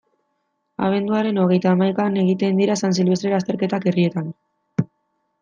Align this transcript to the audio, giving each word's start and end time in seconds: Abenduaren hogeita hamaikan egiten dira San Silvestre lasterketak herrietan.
Abenduaren 0.85 1.37
hogeita 1.41 1.73
hamaikan 1.73 2.17
egiten 2.23 2.57
dira 2.63 2.79
San 2.81 2.97
Silvestre 3.01 3.35
lasterketak 3.35 3.87
herrietan. 3.93 4.35